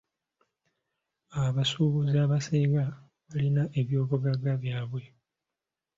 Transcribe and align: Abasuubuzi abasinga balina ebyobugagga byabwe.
Abasuubuzi 1.43 2.15
abasinga 2.25 2.83
balina 3.29 3.63
ebyobugagga 3.79 4.51
byabwe. 4.61 5.01